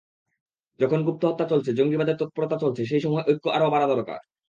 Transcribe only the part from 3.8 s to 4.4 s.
দরকার।